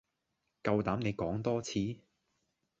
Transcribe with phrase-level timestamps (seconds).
[0.63, 1.97] 夠膽你講多次